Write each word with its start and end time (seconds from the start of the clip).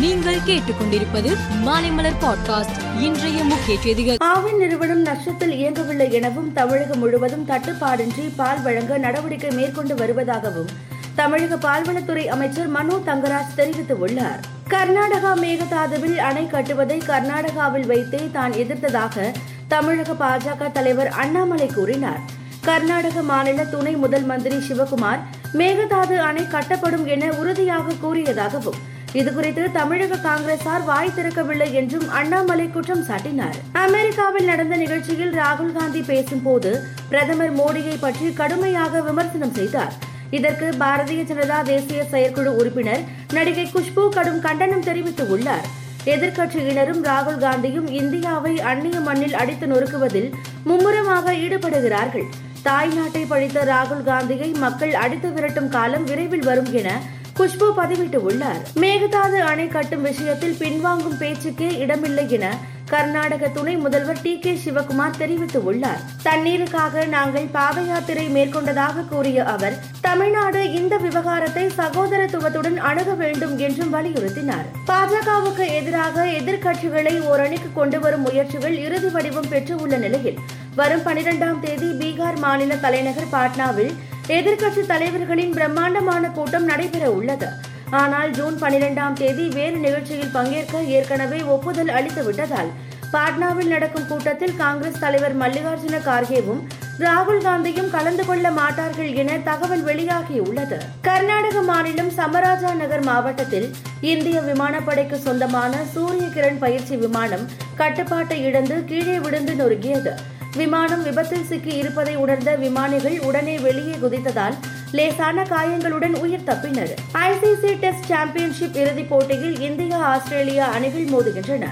நீங்கள் 0.00 0.38
கேட்டுக்கொண்டிருப்பது 0.46 1.36
மாலைமலர் 1.64 2.14
பாட்காஸ்ட். 2.20 3.00
இன்றைய 3.00 3.44
முக்கிய 3.44 3.80
செய்திகள். 3.80 4.16
ஆவின் 4.24 4.56
நிறுவனம் 4.56 5.04
நஷ்டத்தில் 5.04 5.50
இயங்கவில்லை 5.50 6.12
எனவும் 6.12 6.52
தமிழகம் 6.52 6.98
முழுவதும் 6.98 7.48
தட்டுப்பாடின்றி 7.48 8.30
பால் 8.36 8.62
வழங்க 8.62 8.98
நடவடிக்கை 8.98 9.50
மேற்கொண்டு 9.50 9.94
வருவதாகவும் 9.94 10.66
தமிழக 11.14 11.56
பால்வளத்துறை 11.56 12.26
அமைச்சர் 12.26 12.66
மனோ 12.66 12.94
தங்கராஜ் 13.06 13.56
தெரிவித்துள்ளார். 13.56 14.40
கர்நாடகா 14.70 15.32
மேகதாதுவில் 15.34 16.16
அணை 16.16 16.46
கட்டுவதை 16.46 17.02
கர்நாடகாவில் 17.06 17.86
வைத்தே 17.86 18.30
தான் 18.32 18.52
எதிர்த்ததாக 18.52 19.32
தமிழக 19.68 20.12
பாஜக 20.12 20.72
தலைவர் 20.72 21.08
அண்ணாமலை 21.08 21.66
கூறினார். 21.66 22.20
கர்நாடக 22.60 23.22
மாநில 23.22 23.64
துணை 23.64 23.92
முதல் 23.92 24.24
மந்திரி 24.24 24.56
சிவகுமார் 24.56 25.18
மேகதாது 25.52 26.16
அணை 26.16 26.42
கட்டப்படும் 26.42 27.04
என 27.04 27.30
உறுதியாக 27.30 27.92
கூறியதாகவும் 28.02 28.94
இதுகுறித்து 29.14 29.72
தமிழக 29.72 30.16
காங்கிரசார் 30.16 30.84
வாய் 30.84 31.14
திறக்கவில்லை 31.16 31.72
என்றும் 31.72 32.08
அண்ணாமலை 32.08 32.70
குற்றம் 32.70 33.04
சாட்டினார். 33.08 33.54
அமெரிக்காவில் 33.72 34.44
நடந்த 34.44 34.76
நிகழ்ச்சியில் 34.76 35.32
ராகுல் 35.32 35.72
காந்தி 35.72 36.02
பேசும்போது 36.02 36.88
பிரதமர் 37.08 37.54
மோடியை 37.60 37.98
பற்றி 38.00 38.32
கடுமையாக 38.32 39.00
விமர்சனம் 39.00 39.52
செய்தார். 39.52 39.94
இதற்கு 40.30 40.72
பாரதிய 40.78 41.22
ஜனதா 41.22 41.62
தேசிய 41.62 42.04
செயற்குழு 42.04 42.56
உறுப்பினர் 42.56 43.02
நடிகை 43.32 43.70
குஷ்பு 43.74 44.08
கடும் 44.08 44.40
கண்டனம் 44.40 44.82
தெரிவித்துள்ளார் 44.82 45.66
எதிர்க்கட்சியினரும் 46.04 47.02
ராகுல் 47.02 47.40
காந்தியும் 47.44 47.86
இந்தியாவை 47.90 48.60
அந்நிய 48.60 49.00
மண்ணில் 49.00 49.34
அடித்து 49.34 49.66
நொறுக்குவதில் 49.66 50.32
மும்முரமாக 50.64 51.32
ஈடுபடுகிறார்கள். 51.32 52.26
தாய்நாட்டை 52.64 53.26
பழித்த 53.28 53.64
ராகுல் 53.64 54.04
காந்தியை 54.04 54.54
மக்கள் 54.54 54.94
அடித்து 54.94 55.28
விரட்டும் 55.28 55.68
காலம் 55.68 56.04
விரைவில் 56.04 56.44
வரும் 56.44 56.72
என 56.72 57.00
குஷ்பு 57.38 57.66
பதிவிட்டுள்ளார் 57.76 58.62
மேகதாது 58.74 59.38
அணை 59.40 59.68
கட்டும் 59.68 60.02
விஷயத்தில் 60.02 60.54
பின்வாங்கும் 60.54 61.18
பேச்சுக்கே 61.18 61.78
இடமில்லை 61.78 62.30
என 62.30 62.58
கர்நாடக 62.84 63.48
துணை 63.48 63.76
முதல்வர் 63.76 64.20
டி 64.22 64.38
கே 64.38 64.60
சிவகுமார் 64.64 65.16
தெரிவித்துள்ளார் 65.18 66.00
தண்ணீருக்காக 66.24 67.06
நாங்கள் 67.06 67.46
பாத 67.52 67.80
யாத்திரை 67.80 68.28
மேற்கொண்டதாக 68.28 69.08
கூறிய 69.08 69.44
அவர் 69.44 69.78
தமிழ்நாடு 70.00 70.72
இந்த 70.72 70.96
விவகாரத்தை 70.96 71.70
சகோதரத்துவத்துடன் 71.76 72.76
அணுக 72.76 73.14
வேண்டும் 73.14 73.58
என்றும் 73.58 73.94
வலியுறுத்தினார். 73.94 74.64
பாஜகவுக்கு 74.86 75.72
எதிராக 75.72 76.24
எதிர்க்கட்சிகளை 76.24 77.20
ஓரணிக்கு 77.20 77.72
கொண்டு 77.72 78.00
வரும் 78.00 78.22
முயற்சிகள் 78.22 78.78
இறுதி 78.78 79.08
வடிவம் 79.08 79.48
பெற்றுள்ள 79.48 79.96
நிலையில் 79.96 80.38
வரும் 80.74 81.00
பனிரெண்டாம் 81.00 81.60
தேதி 81.60 81.86
பீகார் 81.86 82.38
மாநில 82.38 82.76
தலைநகர் 82.76 83.32
பாட்னாவில் 83.32 83.94
எதிர்க்கட்சி 84.28 84.82
தலைவர்களின் 84.86 85.52
பிரம்மாண்டமான 85.52 86.30
கூட்டம் 86.30 86.64
நடைபெற 86.64 87.10
உள்ளது. 87.10 87.48
ஆனால் 87.90 88.30
ஜூன் 88.30 88.56
பனிரெண்டாம் 88.62 89.12
தேதி 89.12 89.44
வேறு 89.48 89.76
நிகழ்ச்சியில் 89.76 90.32
பங்கேற்க 90.32 90.80
ஏற்கனவே 90.82 91.42
ஒப்புதல் 91.42 91.88
அளித்து 91.88 92.24
விட்டதால் 92.24 92.70
பாட்னாவில் 93.12 93.72
நடக்கும் 93.74 94.08
கூட்டத்தில் 94.08 94.56
காங்கிரஸ் 94.56 94.98
தலைவர் 94.98 95.36
மல்லிகார்ஜுன 95.42 96.00
கார்கேவும் 96.08 96.62
ராகுல் 96.98 97.42
காந்தியும் 97.46 97.90
கலந்து 97.90 98.24
கொள்ள 98.24 98.50
மாட்டார்கள் 98.50 99.12
என 99.14 99.38
தகவல் 99.38 99.84
வெளியாகியுள்ளது. 99.84 100.78
கர்நாடக 101.00 101.62
மாநிலம் 101.62 102.10
சமராஜா 102.10 102.72
நகர் 102.74 103.04
மாவட்டத்தில் 103.04 103.68
இந்திய 104.00 104.40
விமானப்படைக்கு 104.40 105.18
சொந்தமான 105.18 105.76
சூரிய 105.94 106.28
கிரண் 106.36 106.58
பயிற்சி 106.58 106.96
விமானம் 106.96 107.48
கட்டுப்பாட்டை 107.76 108.42
இழந்து 108.42 108.84
கீழே 108.84 109.18
விழுந்து 109.18 109.54
நொறுங்கியது. 109.54 110.14
விமானம் 110.60 111.02
விபத்தில் 111.06 111.46
சிக்கி 111.48 111.72
இருப்பதை 111.80 112.14
உணர்ந்த 112.22 112.50
விமானிகள் 112.62 113.16
உடனே 113.28 113.56
வெளியே 113.66 113.96
குதித்ததால் 114.02 114.56
லேசான 114.98 115.44
காயங்களுடன் 115.50 116.14
உயிர் 116.24 116.46
தப்பினர். 116.48 116.92
ஐசிசி 117.24 117.72
டெஸ்ட் 117.82 118.08
சாம்பியன்ஷிப் 118.12 118.78
இறுதிப் 118.82 119.10
போட்டியில் 119.10 119.56
இந்தியா 119.68 119.98
ஆஸ்திரேலியா 120.12 120.66
அணிகள் 120.76 121.08
மோதுகின்றன. 121.14 121.66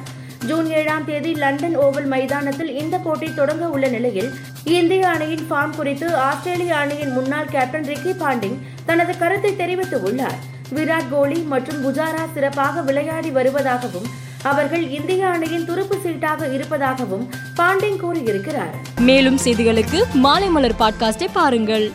ஜூன் 0.49 0.67
ஏழாம் 0.79 1.05
தேதி 1.05 1.31
லண்டன் 1.43 1.77
ஓவல் 1.85 2.09
மைதானத்தில் 2.15 2.73
இந்த 2.81 2.97
போட்டி 2.99 3.29
தொடங்க 3.35 3.65
உள்ள 3.75 3.87
நிலையில் 3.89 4.31
இந்திய 4.79 5.05
அணியின் 5.09 5.47
ஃபார்ம் 5.51 5.77
குறித்து 5.77 6.09
ஆஸ்திரேலிய 6.29 6.75
அணியின் 6.77 7.15
முன்னாள் 7.19 7.53
கேப்டன் 7.55 7.89
ரிக்கி 7.93 8.13
பாண்டிங் 8.23 8.59
தனது 8.91 9.15
கருத்தை 9.23 9.53
தெரிவித்துள்ளார் 9.63 10.39
விராட் 10.77 11.11
கோலி 11.11 11.41
மற்றும் 11.55 11.81
புஜாரா 11.85 12.25
சிறப்பாக 12.35 12.83
விளையாடி 12.83 13.31
வருவதாகவும் 13.31 14.09
அவர்கள் 14.45 14.91
இந்திய 14.91 15.29
அணியின் 15.29 15.69
துருப்பு 15.71 16.01
சீட்டாக 16.03 16.49
இருப்பதாகவும் 16.49 17.31
பாண்டிங் 17.57 17.97
கூறியிருக்கிறார். 17.97 18.75
மேலும் 19.01 19.39
செய்திகளுக்கு 19.45 20.03
மாலைமலர் 20.23 20.79
பாட்காஸ்டை 20.79 21.29
பாருங்கள். 21.33 21.93